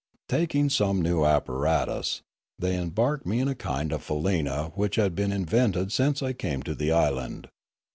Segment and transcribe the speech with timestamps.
[0.29, 2.23] Taking some new apparatus,
[2.57, 6.23] they embarked me in a kind of 86 Limanora faleena which had been invented since
[6.23, 7.49] I came to the island.